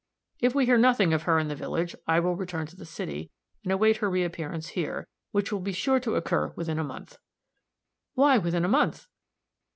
[0.39, 3.29] If we hear nothing of her in the village, I will return to the city,
[3.63, 7.19] and await her reäppearance here, which will be sure to occur within a month."
[8.15, 9.05] "Why within a month?"